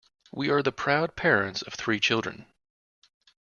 [0.31, 2.47] We are the proud parents of three children.